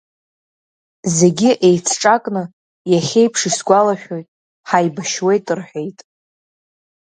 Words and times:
Зегьы 1.17 1.51
еицҿакны, 1.67 2.43
иахьеиԥш 2.91 3.41
исгәалашәоит, 3.49 4.27
ҳаибашьуеит 4.69 5.45
рҳәеит. 5.57 5.99